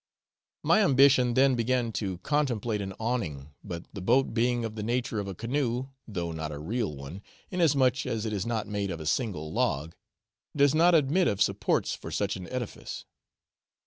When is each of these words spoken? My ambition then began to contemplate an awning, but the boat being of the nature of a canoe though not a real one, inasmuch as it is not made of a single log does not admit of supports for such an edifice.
My 0.63 0.81
ambition 0.83 1.35
then 1.35 1.53
began 1.53 1.91
to 1.91 2.17
contemplate 2.17 2.81
an 2.81 2.91
awning, 2.99 3.51
but 3.63 3.83
the 3.93 4.01
boat 4.01 4.33
being 4.33 4.65
of 4.65 4.73
the 4.73 4.81
nature 4.81 5.19
of 5.19 5.27
a 5.27 5.35
canoe 5.35 5.89
though 6.07 6.31
not 6.31 6.51
a 6.51 6.57
real 6.57 6.95
one, 6.95 7.21
inasmuch 7.51 8.07
as 8.07 8.25
it 8.25 8.33
is 8.33 8.43
not 8.47 8.65
made 8.65 8.89
of 8.89 8.99
a 8.99 9.05
single 9.05 9.53
log 9.53 9.93
does 10.55 10.73
not 10.73 10.95
admit 10.95 11.27
of 11.27 11.39
supports 11.39 11.93
for 11.93 12.09
such 12.09 12.35
an 12.35 12.47
edifice. 12.49 13.05